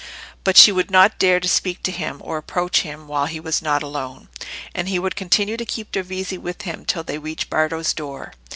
But 0.43 0.57
she 0.57 0.71
would 0.71 0.89
not 0.89 1.19
dare 1.19 1.39
to 1.39 1.47
speak 1.47 1.83
to 1.83 1.91
him 1.91 2.21
or 2.23 2.39
approach 2.39 2.81
him 2.81 3.07
while 3.07 3.27
he 3.27 3.39
was 3.39 3.61
not 3.61 3.83
alone, 3.83 4.29
and 4.73 4.89
he 4.89 4.97
would 4.97 5.15
continue 5.15 5.57
to 5.57 5.63
keep 5.63 5.91
Dovizi 5.91 6.39
with 6.39 6.63
him 6.63 6.85
till 6.85 7.03
they 7.03 7.19
reached 7.19 7.51
Bardo's 7.51 7.93
door. 7.93 8.33